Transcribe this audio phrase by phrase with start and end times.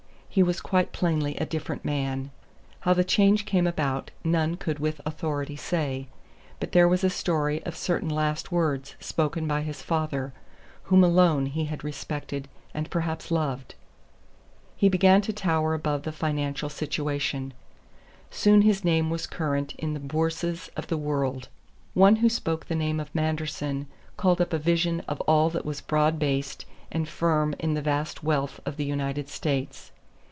[0.33, 2.31] He was quite plainly a different man.
[2.79, 6.07] How the change came about none could with authority say,
[6.57, 10.31] but there was a story of certain last words spoken by his father,
[10.83, 13.75] whom alone he had respected and perhaps loved.
[14.77, 17.53] He began to tower above the financial situation.
[18.29, 21.49] Soon his name was current in the bourses of the world.
[21.93, 25.81] One who spoke the name of Manderson called up a vision of all that was
[25.81, 29.91] broad based and firm in the vast wealth of the United States.